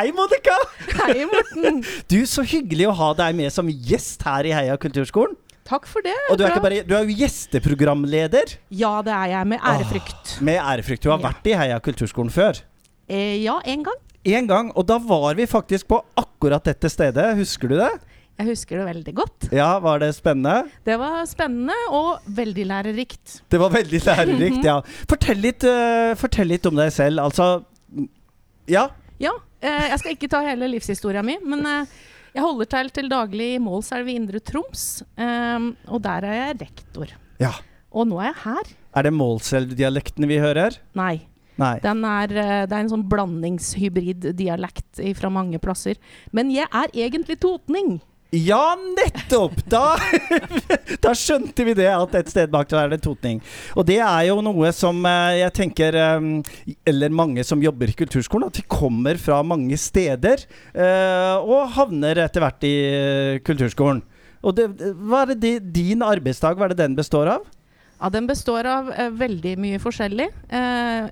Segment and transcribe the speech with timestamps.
[0.00, 0.54] Hei, Monica!
[0.96, 1.82] Hei, Morten.
[2.08, 5.34] Du, Så hyggelig å ha deg med som gjest her i Heia kulturskolen.
[5.68, 6.14] Takk for det.
[6.32, 10.30] Og du er, bare, du er jo gjesteprogramleder Ja, det er jeg, med ærefrykt.
[10.48, 11.02] med ærefrykt.
[11.04, 11.26] Du har Ja.
[11.28, 12.62] vært i Heia kulturskolen før.
[13.12, 13.98] Eh, ja, en gang.
[14.24, 17.36] En gang, og da var vi faktisk på akkurat dette stedet.
[17.36, 17.90] Husker du det?
[18.40, 19.50] Jeg husker det veldig godt.
[19.52, 20.70] Ja, Var det spennende?
[20.88, 23.42] Det var spennende og veldig lærerikt.
[23.52, 24.78] Det var veldig lærerikt, ja.
[25.12, 27.20] Fortell litt, uh, fortell litt om deg selv.
[27.20, 27.50] Altså
[28.66, 28.88] Ja.
[29.20, 31.96] Ja, eh, jeg skal ikke ta hele livshistoria mi, men eh,
[32.32, 35.02] jeg holder til til daglig i Målselv i Indre Troms.
[35.16, 37.16] eh, og der er jeg rektor.
[37.40, 37.52] ja.
[37.90, 38.68] Og nå er jeg her.
[38.94, 40.76] Er det Målselv-dialekten vi hører?
[40.94, 41.26] Nei.
[41.58, 41.80] Nei.
[41.82, 45.98] Den er, det er en sånn blandingshybrid-dialekt fra mange plasser.
[46.30, 47.98] Men jeg er egentlig totning.
[48.30, 49.56] Ja, nettopp!
[49.66, 49.96] Da,
[51.04, 53.40] da skjønte vi det, at et sted bak der er det totning.
[53.74, 56.28] Og det er jo noe som eh, jeg tenker eh,
[56.86, 62.22] Eller mange som jobber i kulturskolen, at vi kommer fra mange steder eh, og havner
[62.22, 62.74] etter hvert i
[63.46, 64.04] kulturskolen.
[64.46, 64.68] Og det,
[65.02, 67.48] hva er det din arbeidsdag hva er det den består av?
[68.00, 70.30] Ja, Den består av eh, veldig mye forskjellig.
[70.48, 71.10] Eh,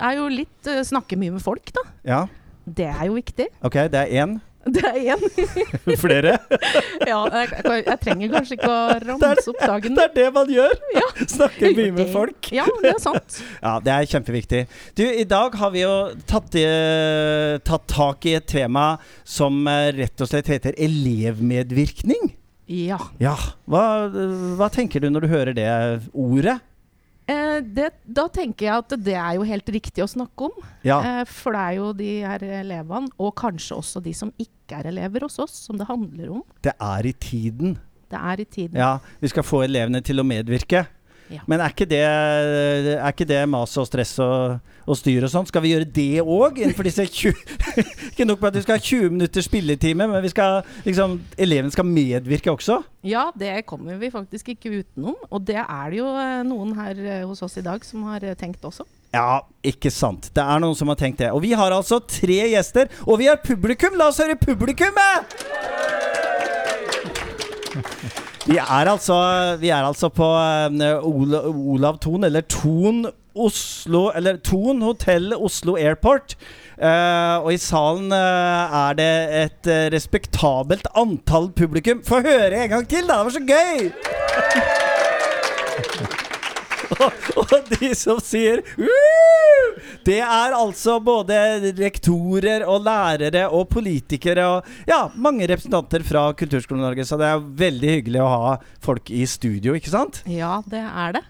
[0.00, 1.82] er jo litt eh, Snakke mye med folk, da.
[2.08, 2.22] Ja,
[2.64, 3.50] Det er jo viktig.
[3.60, 4.38] ok, det er én.
[4.66, 5.24] Det er én.
[6.04, 6.36] Flere?
[7.10, 9.96] ja, jeg, jeg, jeg trenger kanskje ikke å ramse opp dagen.
[9.98, 10.76] Det er det man gjør!
[10.96, 11.06] Ja.
[11.36, 12.50] Snakker mye med folk.
[12.54, 13.40] Ja, det er sant.
[13.60, 14.62] Ja, det er kjempeviktig.
[14.98, 15.94] Du, i dag har vi jo
[16.30, 16.64] tatt, i,
[17.66, 18.94] tatt tak i et tema
[19.28, 22.32] som eh, rett og slett heter elevmedvirkning.
[22.70, 22.98] Ja.
[23.20, 23.34] Ja,
[23.68, 24.08] hva,
[24.56, 25.68] hva tenker du når du hører det
[26.12, 26.56] ordet?
[27.26, 30.66] Eh, det, da tenker jeg at det er jo helt riktig å snakke om.
[30.84, 34.80] Ja, Eh, for det er jo de her elevene, og kanskje også de som ikke
[34.80, 36.42] er elever hos oss, som det handler om.
[36.62, 37.78] det er i tiden.
[38.10, 38.76] Det er i tiden.
[38.78, 40.86] Ja, vi skal få elevene til å medvirke.
[41.32, 41.40] Ja.
[41.48, 45.48] Men er ikke det, er ikke det mas og stress og, og styr og sånn?
[45.48, 47.32] Skal vi gjøre det òg innenfor disse 20
[48.10, 51.72] Ikke nok med at vi skal ha 20 minutters spilletime, men vi skal, liksom, eleven
[51.74, 52.82] skal medvirke også?
[53.04, 55.16] Ja, det kommer vi faktisk ikke utenom.
[55.30, 58.24] Og det er det jo eh, noen her eh, hos oss i dag som har
[58.24, 58.86] eh, tenkt også.
[59.14, 60.30] Ja, ikke sant.
[60.34, 61.30] Det er noen som har tenkt det.
[61.34, 63.98] Og vi har altså tre gjester, og vi har publikum!
[64.00, 65.93] La oss høre publikummet!
[68.44, 69.16] Vi er altså,
[69.60, 75.76] vi er altså på eh, Ola, Olav Thon, eller Thon Oslo Eller Thon hotell Oslo
[75.76, 76.36] Airport.
[76.74, 82.02] Uh, og i salen uh, er det et uh, respektabelt antall publikum.
[82.06, 83.20] Få høre en gang til, da!
[83.22, 83.78] Det var så gøy!
[87.04, 87.12] og,
[87.46, 89.13] og de som sier «Woo!»
[90.04, 91.36] Det er altså både
[91.78, 97.06] rektorer og lærere og politikere og ja, mange representanter fra Kulturskolen Norge.
[97.08, 100.20] Så det er veldig hyggelig å ha folk i studio, ikke sant?
[100.28, 101.24] Ja, det er det.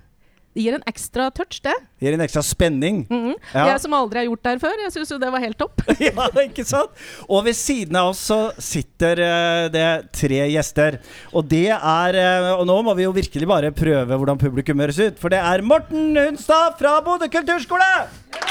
[0.54, 1.72] Det gir en ekstra touch, det.
[1.98, 3.00] Det gir en ekstra spenning.
[3.10, 3.32] Mhm.
[3.50, 3.64] Ja.
[3.72, 5.82] Jeg som aldri har gjort det her før, jeg syns jo det var helt topp.
[6.06, 6.94] ja, ikke sant?
[7.26, 11.00] Og ved siden av oss så sitter eh, det tre gjester.
[11.34, 15.02] Og det er eh, Og nå må vi jo virkelig bare prøve hvordan publikum høres
[15.02, 15.18] ut.
[15.18, 17.90] For det er Morten Hunstad fra Bodø kulturskole!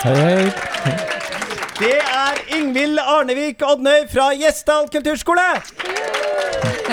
[0.03, 0.52] Hei,
[0.84, 1.00] hei.
[1.80, 5.47] Det er Ingvild Arnevik Odnøy fra Gjesdal kulturskole.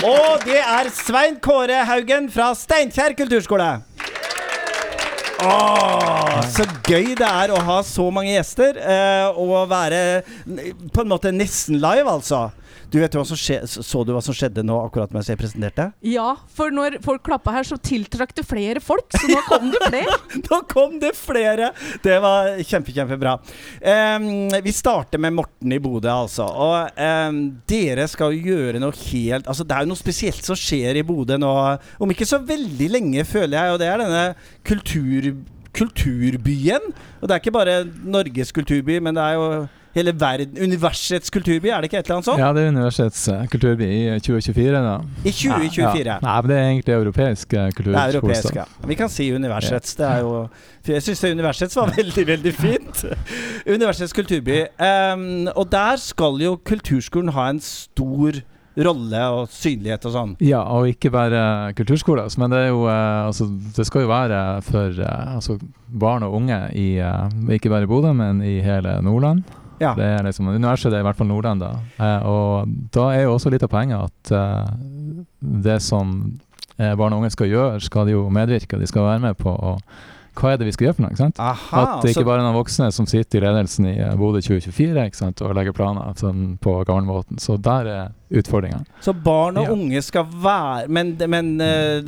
[0.07, 3.73] Og det er Svein Kåre Haugen fra Steinkjer kulturskole.
[5.41, 10.01] Åh, så gøy det er å ha så mange gjester eh, og være
[10.93, 12.49] på en måte nesten live, altså.
[12.91, 15.91] Du vet hva som skje, Så du hva som skjedde nå akkurat mens jeg presenterte?
[16.07, 19.83] Ja, for når folk klappa her, så tiltrakk det flere folk, så nå kom det
[19.87, 20.17] flere.
[20.51, 21.71] Nå kom det flere!
[22.03, 23.37] Det var kjempe, kjempebra.
[23.83, 26.47] Um, vi starter med Morten i Bodø, altså.
[26.51, 27.41] Og um,
[27.71, 31.07] dere skal jo gjøre noe helt Altså, det er jo noe spesielt som skjer i
[31.07, 31.51] Bodø nå
[32.01, 33.75] om ikke så veldig lenge, føler jeg.
[33.75, 34.25] Og det er denne
[34.67, 35.31] kultur,
[35.77, 36.91] kulturbyen.
[37.21, 39.51] Og det er ikke bare Norges kulturby, men det er jo
[39.97, 42.43] hele verden Universets kulturby, er det ikke et eller annet sånt?
[42.43, 44.95] Ja, det er universitets eh, kulturby i 2024, da.
[45.25, 46.05] I 2024.
[46.07, 46.19] Ja.
[46.25, 47.97] Nei, men det er egentlig europeisk kulturby.
[47.97, 48.69] Det er europeisk, ja.
[48.93, 49.97] Vi kan si Universets.
[49.99, 50.37] Det er jo
[50.87, 53.05] Jeg syns Universets var veldig, veldig fint.
[53.67, 54.63] Universets kulturby.
[54.79, 58.41] Um, og der skal jo kulturskolen ha en stor
[58.79, 60.35] rolle og synlighet og sånn.
[60.45, 64.13] Ja, og ikke bare kulturskole, altså, men det er jo eh, altså, Det skal jo
[64.13, 65.59] være for eh, altså,
[65.89, 69.43] barn og unge i eh, ikke bare i Bodø, men i hele Nordland.
[69.81, 69.95] Ja.
[69.97, 71.73] Det er liksom, Universet er i hvert fall Nordland, da.
[71.99, 76.15] Eh, og da er jo også litt av poenget at eh, det som
[76.79, 79.51] eh, barn og unge skal gjøre, skal de jo medvirke, de skal være med på.
[79.53, 79.81] Og
[80.41, 81.11] hva er det vi skal gjøre for noe?
[81.13, 81.41] ikke sant?
[81.43, 81.81] Aha.
[81.81, 84.41] At det ikke så, bare er noen voksne som sitter i ledelsen i eh, Bodø
[84.45, 87.41] 2024 ikke sant, og legger planer sånn, på gammelmåten.
[87.43, 88.85] Så der er utfordringa.
[89.03, 89.73] så barn og Ja.
[89.75, 91.99] unge skal være Men, men eh,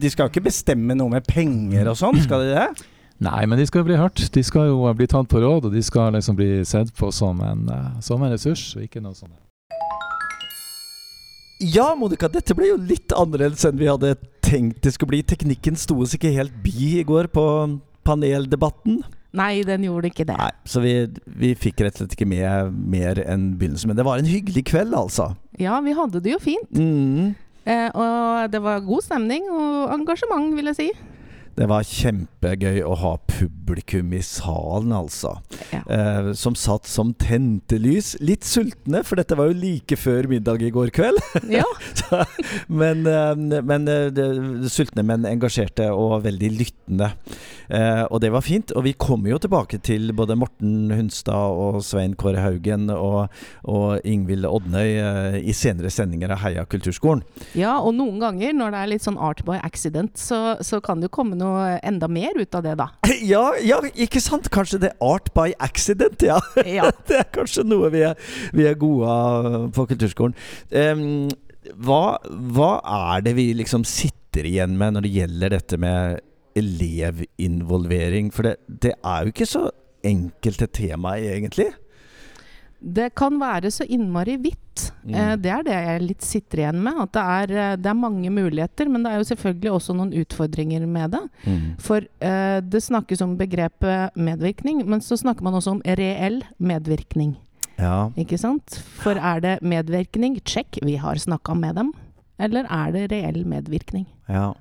[0.00, 2.86] de skal ikke bestemme noe med penger og sånn, skal de det?
[3.20, 4.20] Nei, men de skal bli hørt.
[4.32, 7.40] De skal jo bli tatt på råd, og de skal liksom bli sett på som
[7.44, 9.36] en, eh, som en ressurs, og ikke noe sånt.
[11.60, 15.22] Ja, Monica, dette ble jo litt annerledes enn vi hadde tenkt det skulle bli.
[15.28, 17.44] Teknikken sto oss ikke helt bi i går på
[18.08, 19.02] paneldebatten.
[19.36, 20.38] Nei, den gjorde ikke det.
[20.40, 20.94] Nei, Så vi,
[21.38, 23.92] vi fikk rett og slett ikke med mer enn begynnelsen.
[23.92, 25.34] Men det var en hyggelig kveld, altså.
[25.60, 26.72] Ja, vi hadde det jo fint.
[26.72, 27.36] Mm.
[27.68, 30.88] Eh, og det var god stemning og engasjement, vil jeg si.
[31.58, 35.36] Det var kjempegøy å ha publikum i salen, altså.
[35.72, 35.82] Ja.
[35.86, 38.14] Eh, som satt som tente lys.
[38.20, 41.20] Litt sultne, for dette var jo like før middag i går kveld.
[41.58, 41.66] ja.
[41.98, 42.22] Så,
[42.68, 47.10] men eh, men eh, sultne, men engasjerte og veldig lyttende.
[47.70, 48.72] Eh, og det var fint.
[48.76, 53.30] Og vi kommer jo tilbake til både Morten Hunstad og Svein Kåre Haugen og,
[53.68, 57.22] og Ingvild Odnøy eh, i senere sendinger av Heia kulturskolen.
[57.58, 61.00] ja, og noen ganger når det er litt sånn art by accident, så, så kan
[61.00, 62.88] det jo komme noe enda mer ut av det, da.
[63.30, 64.48] Ja, ja, ikke sant?
[64.52, 66.38] Kanskje det er art by accident, ja.
[66.78, 66.90] Ja.
[67.08, 68.18] Det er kanskje noe vi er,
[68.56, 70.36] vi er gode av på kulturskolen.
[70.70, 71.28] Um,
[71.84, 72.18] hva,
[72.54, 72.72] hva
[73.12, 76.20] er det vi liksom sitter igjen med når det gjelder dette med
[76.60, 78.30] elevinvolvering?
[78.34, 79.66] For det, det er jo ikke så
[80.06, 81.70] enkelt et tema, egentlig.
[82.80, 84.89] Det kan være så innmari vidt.
[85.02, 85.14] Mm.
[85.16, 86.98] Eh, det er det jeg litt sitter igjen med.
[87.04, 90.14] At det er, eh, det er mange muligheter, men det er jo selvfølgelig også noen
[90.22, 91.22] utfordringer med det.
[91.82, 97.36] For eh, det snakkes om begrepet medvirkning, men så snakker man også om reell medvirkning.
[97.80, 98.10] Ja.
[98.20, 98.80] Ikke sant?
[99.00, 100.40] For er det medvirkning?
[100.44, 101.94] Check, vi har snakka med dem.
[102.40, 104.06] Eller er det reell medvirkning?
[104.28, 104.52] Ja.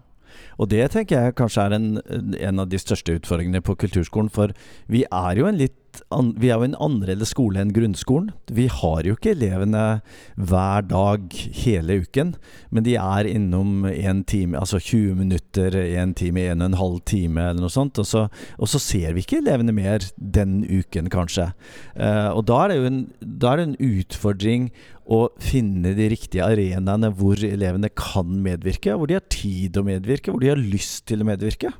[0.59, 1.87] Og det tenker jeg kanskje er en,
[2.35, 4.31] en av de største utfordringene på kulturskolen.
[4.31, 4.53] For
[4.91, 5.77] vi er jo en litt
[6.13, 8.31] an, Vi er jo en annerledes skole enn grunnskolen.
[8.51, 10.01] Vi har jo ikke elevene
[10.35, 11.33] hver dag
[11.63, 12.35] hele uken,
[12.69, 17.01] men de er innom en time, altså 20 minutter, en time, en og en halv
[17.09, 17.99] time eller noe sånt.
[18.01, 18.27] Og så,
[18.57, 21.51] og så ser vi ikke elevene mer den uken, kanskje.
[21.95, 24.71] Eh, og da er det jo en, da er det en utfordring
[25.09, 30.31] å finne de riktige arenaene hvor elevene kan medvirke, hvor de har tid å medvirke,
[30.31, 31.73] hvor de har lyst til å medvirke.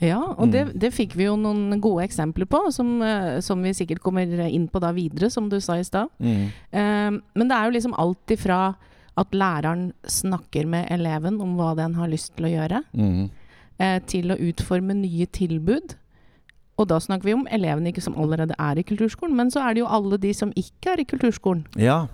[0.00, 0.78] Ja, og det, Mm.
[0.78, 4.68] det fikk vi jo noen gode eksempler på, som, eh, som vi sikkert kommer inn
[4.68, 6.08] på da videre, som du sa i stad.
[6.20, 8.76] Eh, men det er jo liksom alt ifra
[9.16, 13.30] at læreren snakker med eleven om hva den har lyst til å gjøre, Mm.
[13.80, 15.96] uh, til å utforme nye tilbud.
[16.78, 19.74] Og da snakker vi om elevene ikke som allerede er i kulturskolen, men så er
[19.74, 21.64] det jo alle de som ikke er i kulturskolen.
[21.74, 22.06] Ja.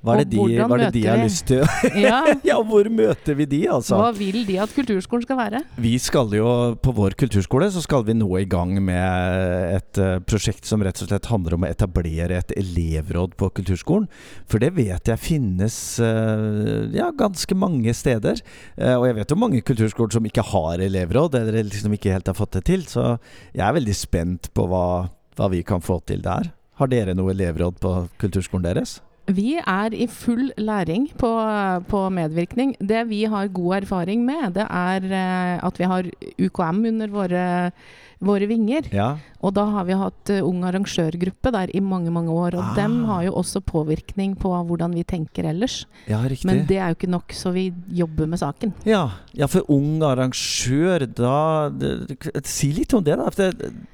[0.00, 1.24] Hva er det de, hva er det de har vi?
[1.28, 1.60] lyst til?
[2.00, 3.98] Ja, ja, hvor møter vi de, altså?
[4.00, 5.60] Hva vil de at kulturskolen skal være?
[5.80, 6.46] Vi skal jo,
[6.80, 11.02] På vår kulturskole så skal vi nå i gang med et uh, prosjekt som rett
[11.04, 14.08] og slett handler om å etablere et elevråd på kulturskolen.
[14.48, 18.40] For det vet jeg finnes uh, ja, ganske mange steder.
[18.80, 22.32] Uh, og jeg vet jo mange kulturskoler som ikke har elevråd, eller liksom ikke helt
[22.32, 22.88] har fått det til.
[22.88, 23.04] Så
[23.52, 26.54] jeg er veldig spent på hva, hva vi kan få til der.
[26.80, 29.02] Har dere noe elevråd på kulturskolen deres?
[29.30, 31.30] Vi er i full læring på,
[31.86, 32.74] på medvirkning.
[32.80, 36.08] Det vi har god erfaring med, det er eh, at vi har
[36.40, 37.44] UKM under våre,
[38.20, 38.88] våre vinger.
[38.92, 39.12] Ja.
[39.40, 42.56] Og da har vi hatt eh, ung arrangørgruppe der i mange, mange år.
[42.58, 42.74] Og Ah.
[42.76, 45.86] dem har jo også påvirkning på hvordan vi tenker ellers.
[46.08, 46.46] ja, riktig.
[46.50, 48.74] Men det er jo ikke nok, så vi jobber med saken.
[48.84, 53.30] Ja, ja, for ung arrangør, da det, Si litt om det, da.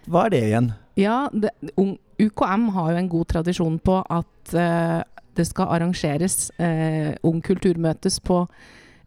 [0.09, 0.73] Hva er det igjen?
[0.97, 5.03] Ja, det, ung, UKM har jo en god tradisjon på at eh,
[5.37, 8.47] det skal arrangeres eh, Ung kultur møtes på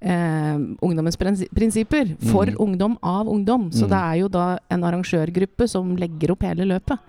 [0.01, 2.13] eh, ungdommens prinsi- prinsipper.
[2.31, 2.55] For Mm.
[2.59, 3.69] ungdom av ungdom.
[3.71, 3.89] Så Mm.
[3.89, 6.99] det er jo da en arrangørgruppe som legger opp hele løpet.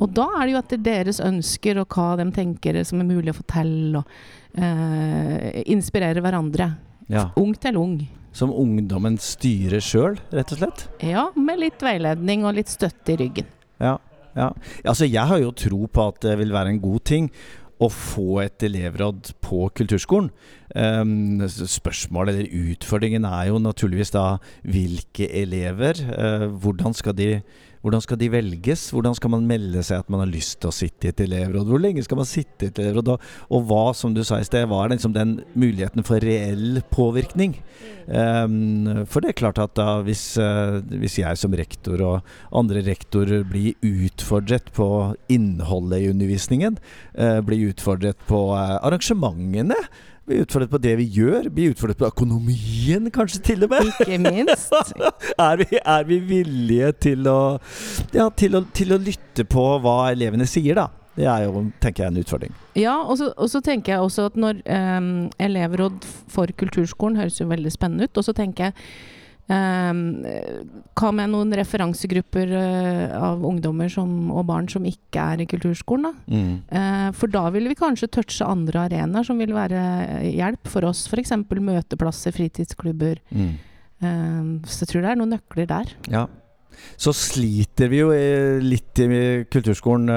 [0.00, 3.34] Og da er det jo etter deres ønsker og hva de tenker som er mulig
[3.34, 4.06] å fortelle, og
[4.56, 6.76] eh, inspirere hverandre.
[7.10, 7.30] Ja.
[7.36, 7.98] Ung til ung.
[8.32, 10.88] Som ungdommen styrer sjøl, rett og slett?
[11.02, 13.46] Ja, med litt veiledning og litt støtte i ryggen.
[13.80, 13.98] Ja.
[14.36, 14.50] Ja.
[14.84, 17.30] Altså, jeg har jo tro på at det vil være en god ting
[17.82, 20.30] å få et elevråd på kulturskolen.
[20.74, 24.24] Um, spørsmålet eller utfordringen er jo naturligvis da
[24.66, 25.94] hvilke elever?
[26.02, 27.28] eh, hvordan, skal de,
[27.84, 28.88] hvordan skal de velges?
[28.94, 31.68] Hvordan skal man melde seg at man har lyst til å sitte i et elevråd?
[31.68, 33.12] Hvor lenge skal man sitte i et elevråd?
[33.14, 37.58] Og, og hva, som du sa i sted, var liksom den muligheten for reell påvirkning?
[38.04, 42.82] Um, for det er klart at da hvis, uh, hvis jeg som rektor og andre
[42.84, 44.88] rektorer blir utfordret på
[45.32, 46.80] innholdet i undervisningen,
[47.16, 49.78] uh, blir utfordret på arrangementene,
[50.26, 53.90] blir utfordret på det vi gjør, blir utfordret på økonomien kanskje til og med.
[53.92, 54.72] Ikke minst.
[55.48, 57.38] er, vi, er vi villige til å,
[58.14, 60.88] ja, til, å, til å lytte på hva elevene sier, da?
[61.14, 62.54] Det er jo, tenker jeg, en utfordring.
[62.74, 67.38] Ja, og så, og så tenker jeg også at når em, elevråd for kulturskolen høres
[67.38, 68.76] jo veldig spennende ut, og så tenker jeg
[69.44, 76.06] hva med noen referansegrupper uh, av ungdommer som, og barn som ikke er i kulturskolen?
[76.06, 76.12] Da?
[76.32, 76.54] Mm.
[76.70, 79.82] Uh, for da vil vi kanskje touche andre arenaer som vil være
[80.30, 81.04] hjelp for oss.
[81.10, 81.34] F.eks.
[81.44, 83.20] møteplasser, fritidsklubber.
[83.34, 83.52] Mm.
[84.00, 85.92] Um, så jeg tror det er noen nøkler der.
[86.08, 86.24] Ja.
[86.98, 88.08] Så sliter vi jo
[88.64, 89.06] litt i
[89.46, 90.08] kulturskolen.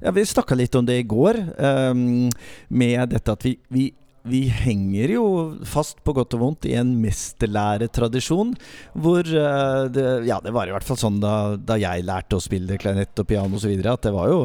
[0.00, 1.42] Ja, vi snakka litt om det i går,
[1.90, 2.30] um,
[2.70, 3.90] med dette at vi, vi
[4.26, 5.26] vi henger jo
[5.66, 8.54] fast på godt og vondt i en mesterlæretradisjon.
[8.94, 12.42] Hvor uh, det, Ja, det var i hvert fall sånn da, da jeg lærte å
[12.42, 13.72] spille klarinett og piano osv.
[13.86, 14.40] At det var jo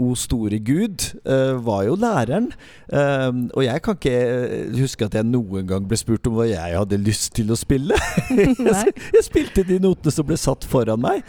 [0.00, 2.50] O store Gud uh, var jo læreren.
[2.90, 4.18] Uh, og jeg kan ikke
[4.80, 7.98] huske at jeg noen gang ble spurt om hva jeg hadde lyst til å spille.
[8.34, 11.22] jeg, spilte de notene som ble satt foran meg.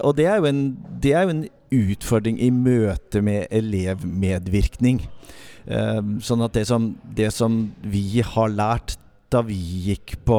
[0.00, 0.62] Og det er, en,
[1.02, 5.02] det er jo en utfordring i møte med elevmedvirkning.
[5.66, 8.96] Ehm, sånn at det som, det som vi har lært
[9.30, 10.38] da vi gikk på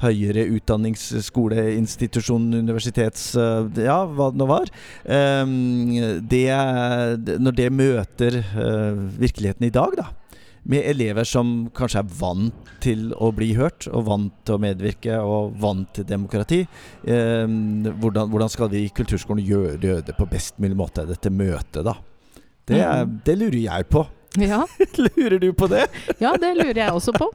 [0.00, 4.70] høyere utdanningsskole, institusjon, universitets eh, Ja, hva det nå var.
[5.04, 6.46] Ehm, det,
[7.42, 10.08] når det møter eh, virkeligheten i dag, da,
[10.70, 15.18] med elever som kanskje er vant til å bli hørt, og vant til å medvirke,
[15.20, 16.62] og vant til demokrati.
[17.04, 21.84] Eh, hvordan, hvordan, skal vi i kulturskolen gjøre det på best mulig måte, dette møtet,
[21.84, 21.98] da?
[22.70, 23.20] Det, mm.
[23.26, 24.04] det lurer jeg på.
[24.38, 24.66] Ja.
[25.16, 25.86] lurer du på det?
[26.22, 27.26] Ja, det lurer jeg også på.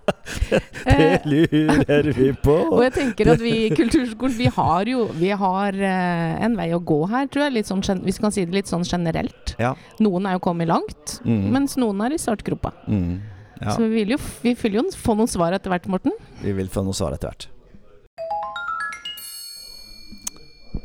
[0.85, 2.55] det lurer vi på.
[2.75, 6.69] og jeg tenker at vi i Kulturskolen vi har jo vi har uh, en vei
[6.75, 7.65] å gå her, tror jeg.
[7.67, 9.55] Sånn, hvis vi kan si det litt sånn generelt.
[9.59, 9.73] Ja.
[10.03, 11.49] Noen er jo kommet langt, mm.
[11.51, 12.71] mens noen er i startgropa.
[12.87, 13.19] Mm.
[13.59, 13.73] Ja.
[13.73, 16.15] Så vi vil, jo, vi vil jo få noen svar etter hvert, Morten.
[16.41, 17.49] Vi vil få noen svar etter hvert.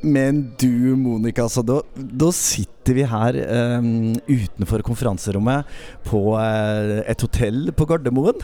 [0.01, 3.37] Men du, Monica, altså, da, da, sitter vi her
[3.79, 3.91] um,
[4.29, 5.69] utenfor konferanserommet
[6.07, 8.41] på uh, et hotell på Gardermoen.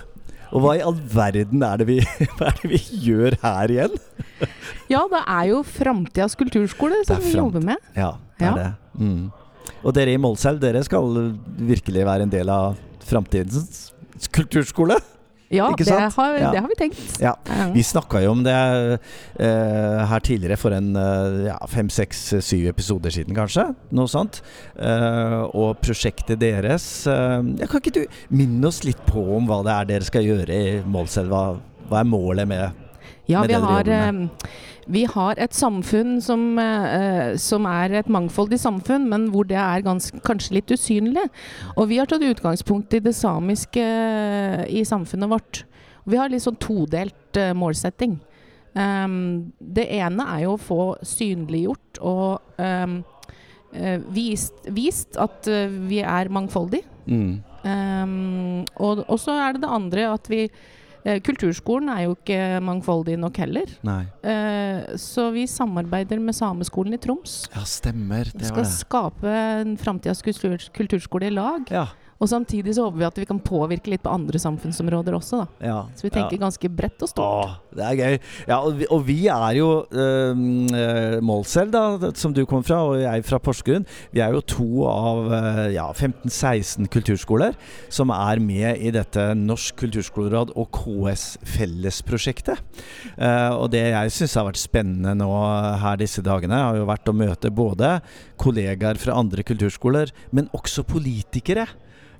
[0.54, 1.96] Og hva i all verden er det vi,
[2.48, 3.96] er det vi gjør her igjen?
[4.92, 7.82] ja, det er jo Framtidas kulturskole som vi jobber med.
[7.96, 8.54] Ja, det er ja.
[8.62, 9.02] det.
[9.02, 9.26] Mm.
[9.82, 11.18] Og dere i Målselv, dere skal
[11.58, 13.90] virkelig være en del av framtidens
[14.34, 14.98] kulturskole?
[15.48, 16.50] Ja, det har, ja.
[16.50, 17.20] det har, vi tenkt.
[17.22, 17.36] Ja.
[17.74, 22.66] Vi snakka jo om det uh, her tidligere for en uh, ja, fem, seks, syv
[22.72, 23.68] episoder siden, kanskje.
[23.94, 24.40] Noe sånt.
[24.74, 28.02] Uh, og prosjektet deres Kan ikke du
[28.34, 31.30] minne oss litt på om hva det er dere skal gjøre i Målselv?
[31.30, 31.44] Hva,
[31.86, 32.86] hva er målet med,
[33.30, 34.48] ja, med det dere jobber med?
[34.86, 39.82] Vi har et samfunn som, eh, som, er et mangfoldig samfunn, men hvor det er
[39.82, 41.26] ganske, kanskje litt usynlig.
[41.74, 45.64] Og vi har tatt utgangspunkt i det samiske eh, i samfunnet vårt.
[46.06, 48.20] Vi har litt sånn todelt eh, målsetting.
[48.76, 52.98] Um, det ene er jo å få synliggjort og um,
[54.12, 55.48] vist, vist, at
[55.88, 56.84] vi er mangfoldige.
[57.08, 57.38] Mm.
[57.64, 60.85] Um, og så er det det andre at vi Eh,
[61.26, 63.70] kulturskolen er jo ikke mangfoldig nok heller.
[64.26, 67.44] Eh, så vi samarbeider med Sameskolen i Troms.
[67.54, 68.32] Ja, stemmer.
[68.34, 71.70] Det skal skape en framtidas kulturskole i lag.
[71.70, 71.86] Ja.
[72.16, 75.42] Og samtidig så håper vi at vi kan påvirke litt på andre samfunnsområder også.
[75.42, 75.68] da.
[75.68, 76.42] Ja, så vi tenker ja.
[76.46, 77.26] ganske bredt og stort.
[77.26, 78.18] Åh, det er gøy.
[78.48, 83.00] Ja, og vi, og vi er jo øh, Målselv, da, som du kommer fra, og
[83.02, 83.86] jeg fra Porsgrunn.
[84.14, 87.56] Vi er jo to av øh, ja, 15-16 kulturskoler
[87.92, 92.62] som er med i dette Norsk kulturskoleråd og KS Fellesprosjektet.
[93.16, 95.28] Uh, og det jeg syns har vært spennende nå
[95.82, 97.98] her disse dagene, har jo vært å møte både
[98.40, 101.66] kollegaer fra andre kulturskoler, men også politikere.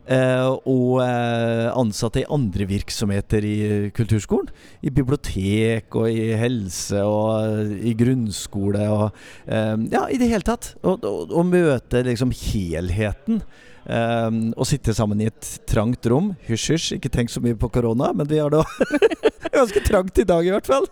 [0.07, 3.57] Uh, og uh, ansatte i andre virksomheter i
[3.95, 4.53] kulturskolen.
[4.87, 10.75] I bibliotek og i helse og i grunnskole og Ja, i det hele tatt.
[10.87, 13.41] Å møte liksom helheten.
[13.87, 16.33] og sitte sammen i et trangt rom.
[16.47, 18.63] Hysj, hysj, ikke tenk så mye på korona, men vi har det
[19.59, 20.87] ganske trangt i dag, i hvert fall.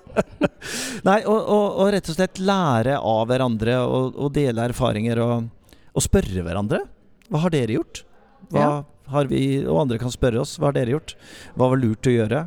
[1.09, 6.85] Nei, og, rett og slett lære av hverandre og, og dele erfaringer og spørre hverandre.
[7.31, 8.05] Hva har dere gjort?
[8.51, 8.75] Hva ja
[9.13, 11.17] har vi, og andre kan spørre oss hva har dere gjort.
[11.59, 12.45] Hva var lurt å gjøre?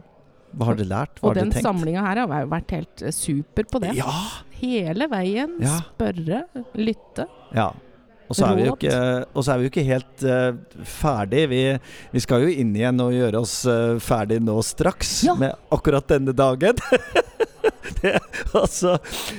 [0.58, 1.20] Hva har dere lært?
[1.22, 3.94] Hva og den samlinga her har jo vært helt eh, super på det.
[4.00, 4.14] Ja.
[4.58, 5.58] Hele veien.
[5.62, 5.76] Ja.
[5.92, 6.46] Spørre,
[6.80, 7.28] lytte.
[7.56, 7.74] Ja.
[8.28, 11.46] Og så, er vi jo ikke, er vi jo ikke helt uh, ferdig.
[11.48, 11.62] Vi,
[12.12, 15.38] vi, skal jo inn igjen og gjøre oss uh, ferdig nå straks ja.
[15.40, 16.76] med akkurat denne dagen.
[18.62, 18.98] altså,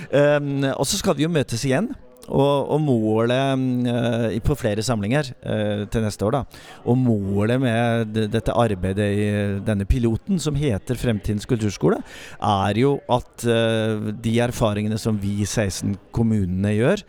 [0.08, 1.90] um, og så skal vi jo møtes igjen.
[2.28, 6.62] Og, og målet uh, på flere samlinger uh, til neste år, da.
[6.88, 9.28] Og målet med dette arbeidet i
[9.64, 12.02] denne piloten, som heter Fremtidens kulturskole,
[12.36, 17.04] er jo at uh, de erfaringene som vi 16 kommunene gjør,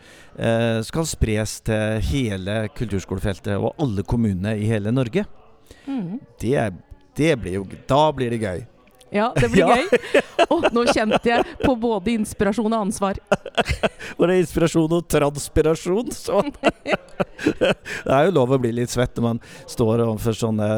[0.86, 5.26] skal spres til hele kulturskolefeltet og alle kommunene i hele Norge.
[5.84, 6.20] Mm.
[6.40, 6.54] Det,
[7.18, 8.62] det blir jo Da blir det gøy.
[9.12, 9.76] Ja, det blir Ja.
[9.76, 10.22] gøy.
[10.50, 13.18] Og nå kjente jeg på både inspirasjon og ansvar.
[14.18, 16.10] Var det inspirasjon og transpirasjon?
[16.14, 16.50] Sånn.
[17.50, 19.40] det er jo lov å bli litt svett når man
[19.70, 20.68] står overfor sånne,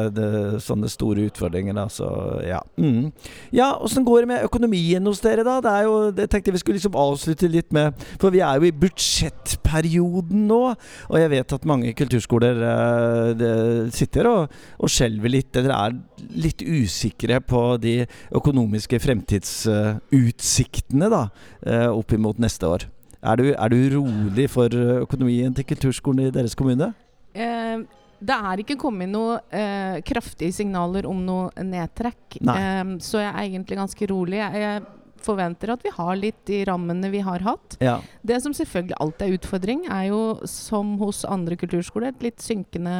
[0.63, 1.77] sånne store utfordringer.
[1.93, 2.07] Så,
[2.47, 2.59] ja.
[2.79, 3.11] Mm.
[3.55, 5.59] ja, åssen går det med økonomien hos dere, da?
[5.63, 7.97] Det er jo, det tenkte jeg vi skulle liksom avslutte litt med.
[8.21, 10.61] For vi er jo i budsjettperioden nå.
[11.09, 15.97] Og jeg vet at mange kulturskoler eh, sitter og, og skjelver litt, eller er
[16.43, 17.95] litt usikre på de
[18.31, 21.25] økonomiske fremtidsutsiktene da,
[21.65, 22.83] eh, opp imot neste år.
[23.23, 26.93] Er du, er du rolig for økonomien til kulturskolen i deres kommune?
[27.33, 27.77] Eh,
[28.23, 33.43] det er ikke kommet noen eh, kraftige signaler om noe nedtrekk, eh, så jeg er
[33.47, 34.37] egentlig ganske rolig.
[34.39, 34.83] Jeg, jeg
[35.23, 37.77] forventer at vi har litt de rammene vi har hatt.
[37.79, 37.97] Ja.
[38.27, 40.19] Det som selvfølgelig alltid er utfordring, er jo
[40.51, 42.91] som hos andre kulturskoler, et litt synkende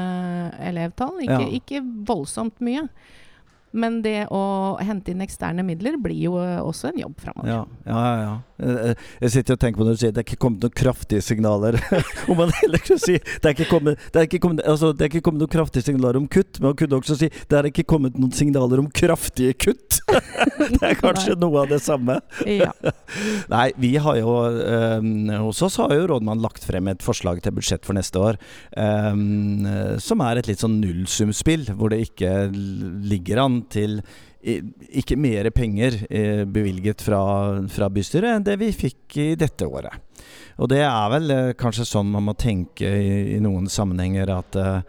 [0.63, 1.19] elevtall.
[1.25, 1.49] Ikke, Ja.
[1.59, 2.85] ikke voldsomt mye.
[3.73, 4.43] Men det å
[4.85, 7.49] hente inn eksterne midler blir jo eh, også en jobb framover.
[7.49, 8.17] Ja, ja, ja.
[8.27, 8.33] ja.
[8.63, 11.25] Eh, Jeg sitter og tenker på når du sier det er ikke kommet noen kraftige
[11.25, 11.79] signaler.
[12.29, 15.07] om man heller kunne si det er, ikke kommet, det, er ikke kommet, altså, det
[15.07, 17.69] er ikke kommet noen kraftige signaler om kutt, men man kunne også si det er
[17.71, 19.99] ikke kommet noen signaler om kraftige kutt.
[20.77, 22.19] det er kanskje noe av det samme.
[22.45, 22.69] Ja.
[23.53, 25.09] Nei, vi har jo eh,
[25.43, 28.37] Hos oss har jo rådmannen lagt frem et forslag til budsjett for neste år.
[28.77, 34.01] eh, som er et litt sånn nullsumspill, hvor det ikke ligger an til i-
[34.43, 37.21] ikke mer penger eh, bevilget fra,
[37.71, 40.01] fra bystyret enn det vi fikk i dette året.
[40.61, 44.57] Og det er vel eh, kanskje sånn man må tenke i, i noen sammenhenger at
[44.59, 44.81] eh,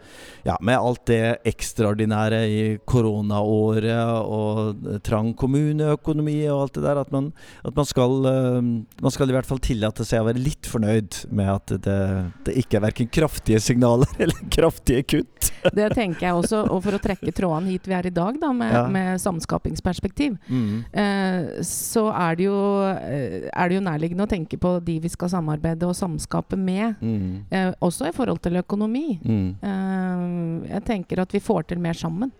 [0.45, 7.11] ja, med alt det ekstraordinære i koronaåret og trang kommuneøkonomi og alt det der, at
[7.15, 7.31] man,
[7.65, 11.49] at man skal Man skal i hvert fall tillate seg å være litt fornøyd med
[11.49, 11.97] at det,
[12.45, 15.49] det ikke er verken kraftige signaler eller kraftige kutt.
[15.73, 16.61] Det tenker jeg også.
[16.69, 18.85] Og for å trekke trådene hit vi er i dag, da, med, Ja.
[18.91, 20.85] med samskapingsperspektiv, Mm.
[20.93, 25.09] eh, så er det, jo, eh, er det jo nærliggende å tenke på de vi
[25.09, 26.95] skal samarbeide og samskape med.
[27.01, 27.45] Mm.
[27.51, 29.19] Eh, også i forhold til økonomi.
[29.23, 29.55] Mm.
[29.61, 32.31] Eh, jeg tenker at vi får til mer sammen.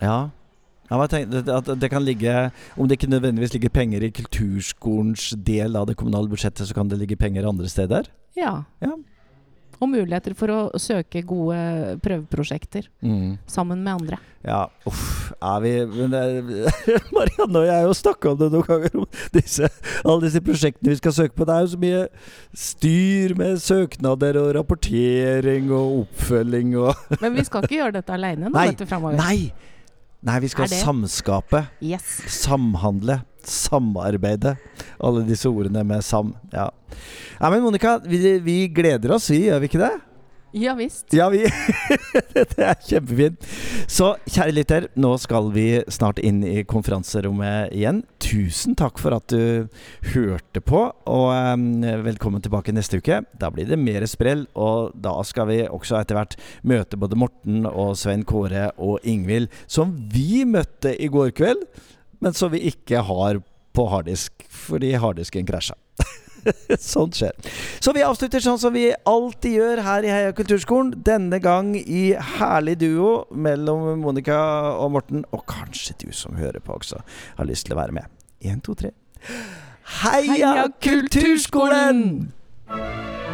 [0.00, 0.30] Ja.
[0.90, 5.96] Ja, det kan ligge Om det ikke nødvendigvis ligger penger i kulturskolens del av det
[5.96, 8.04] kommunale budsjettet, så kan det ligge penger andre steder?
[8.36, 8.64] Ja.
[8.82, 8.92] Ja.
[9.80, 13.38] Og muligheter for å søke gode prøveprosjekter Mm.
[13.46, 14.18] sammen med andre.
[14.44, 16.12] Ja, uff, er vi men
[17.16, 19.68] Marianne og jeg har jo snakka om det noen ganger, om disse,
[20.04, 21.46] alle disse prosjektene vi skal søke på.
[21.48, 22.02] Det er jo så mye
[22.66, 28.48] styr med søknader og rapportering og oppfølging og Men vi skal ikke gjøre dette aleine
[28.50, 29.16] nå, Nei, dette framover.
[29.20, 29.52] Nei!
[30.24, 31.66] Nei, vi skal samskape.
[31.84, 32.14] Yes.
[32.32, 33.18] Samhandle.
[33.50, 34.56] Samarbeide.
[35.00, 36.34] Alle disse ordene med sam.
[36.52, 36.70] Ja.
[37.40, 39.94] ja men Monica, vi, vi gleder oss, vi, gjør vi ikke det?
[40.54, 41.10] Ja visst.
[41.10, 41.40] Ja, vi
[42.54, 43.46] Det er kjempefint.
[43.90, 48.04] Så kjære lytter, nå skal vi snart inn i konferanserommet igjen.
[48.22, 49.66] Tusen takk for at du
[50.12, 53.24] hørte på, og um, velkommen tilbake neste uke.
[53.34, 57.66] Da blir det mer sprell, og da skal vi også etter hvert møte både Morten
[57.72, 61.66] og Svein Kåre og Ingvild, som vi møtte i går kveld,
[62.24, 63.40] men som vi ikke har
[63.74, 65.76] på harddisk fordi harddisken krasja.
[66.80, 67.32] Sånt skjer.
[67.80, 70.92] Så vi avslutter sånn som vi alltid gjør her i Heia Kulturskolen.
[71.04, 74.38] Denne gang i herlig duo mellom Monica
[74.76, 75.24] og Morten.
[75.36, 77.00] Og kanskje du som hører på også
[77.38, 78.12] har lyst til å være med.
[78.44, 78.92] Én, to, tre.
[80.04, 82.04] Heia, Heia Kulturskolen!
[82.68, 83.33] Kulturskolen!